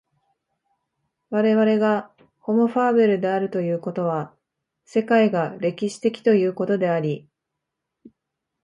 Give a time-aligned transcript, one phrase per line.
[1.29, 4.35] 我々がホモ・ファーベルであるということは、
[4.83, 7.29] 世界が歴史的ということであり、